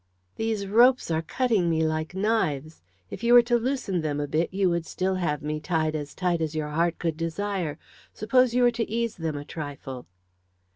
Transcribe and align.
"These 0.35 0.65
ropes 0.65 1.11
are 1.11 1.21
cutting 1.21 1.69
me 1.69 1.85
like 1.85 2.15
knives. 2.15 2.81
If 3.11 3.23
you 3.23 3.33
were 3.35 3.43
to 3.43 3.55
loosen 3.59 4.01
them 4.01 4.19
a 4.19 4.25
bit 4.25 4.51
you 4.51 4.67
would 4.71 4.87
still 4.87 5.13
have 5.21 5.43
me 5.43 5.59
tied 5.59 5.95
as 5.95 6.15
tight 6.15 6.41
as 6.41 6.55
your 6.55 6.69
heart 6.69 6.97
could 6.97 7.15
desire. 7.15 7.77
Suppose 8.11 8.55
you 8.55 8.63
were 8.63 8.71
to 8.71 8.89
ease 8.89 9.17
them 9.17 9.37
a 9.37 9.45
trifle." 9.45 10.07